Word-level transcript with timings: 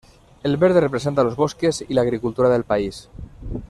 El 0.41 0.57
verde 0.57 0.81
representa 0.81 1.23
los 1.23 1.35
bosques 1.35 1.85
y 1.87 1.93
la 1.93 2.01
agricultura 2.01 2.49
del 2.49 2.63
país. 2.63 3.07